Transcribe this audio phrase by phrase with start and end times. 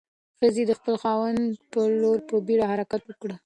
[0.39, 1.41] ښځې د خپل خاوند
[1.71, 3.29] په لور په بیړه حرکت وکړ.